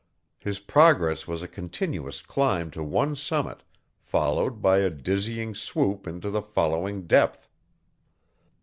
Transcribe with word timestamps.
His 0.39 0.59
progress 0.59 1.27
was 1.27 1.43
a 1.43 1.47
continuous 1.47 2.23
climb 2.23 2.71
to 2.71 2.83
one 2.83 3.15
summit, 3.15 3.61
followed 3.99 4.59
by 4.59 4.79
a 4.79 4.89
dizzying 4.89 5.53
swoop 5.53 6.07
into 6.07 6.31
the 6.31 6.41
following 6.41 7.05
depth. 7.05 7.51